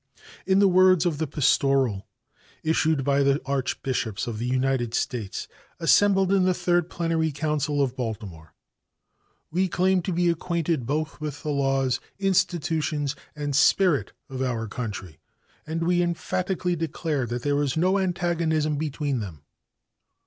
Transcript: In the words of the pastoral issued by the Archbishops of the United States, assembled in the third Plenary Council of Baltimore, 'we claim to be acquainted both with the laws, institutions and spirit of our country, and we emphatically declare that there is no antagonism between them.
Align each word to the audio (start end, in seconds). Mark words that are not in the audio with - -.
In 0.47 0.57
the 0.57 0.67
words 0.67 1.05
of 1.05 1.19
the 1.19 1.27
pastoral 1.27 2.07
issued 2.63 3.03
by 3.03 3.21
the 3.21 3.39
Archbishops 3.45 4.25
of 4.25 4.39
the 4.39 4.47
United 4.47 4.95
States, 4.95 5.47
assembled 5.79 6.31
in 6.33 6.41
the 6.43 6.55
third 6.55 6.89
Plenary 6.89 7.31
Council 7.31 7.83
of 7.83 7.95
Baltimore, 7.95 8.55
'we 9.51 9.67
claim 9.67 10.01
to 10.01 10.11
be 10.11 10.27
acquainted 10.27 10.87
both 10.87 11.21
with 11.21 11.43
the 11.43 11.51
laws, 11.51 11.99
institutions 12.17 13.15
and 13.35 13.55
spirit 13.55 14.11
of 14.27 14.41
our 14.41 14.67
country, 14.67 15.19
and 15.67 15.83
we 15.85 16.01
emphatically 16.01 16.75
declare 16.75 17.27
that 17.27 17.43
there 17.43 17.61
is 17.61 17.77
no 17.77 17.99
antagonism 17.99 18.77
between 18.77 19.19
them. 19.19 19.43